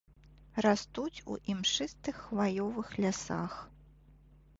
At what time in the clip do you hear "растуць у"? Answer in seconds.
0.65-1.35